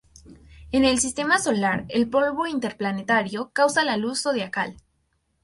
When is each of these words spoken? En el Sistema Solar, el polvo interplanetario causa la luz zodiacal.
En 0.71 0.83
el 0.83 0.97
Sistema 0.99 1.37
Solar, 1.37 1.85
el 1.89 2.09
polvo 2.09 2.47
interplanetario 2.47 3.51
causa 3.53 3.83
la 3.85 3.97
luz 3.97 4.23
zodiacal. 4.23 4.77